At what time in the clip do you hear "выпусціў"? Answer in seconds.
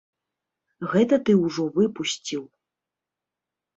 1.77-2.43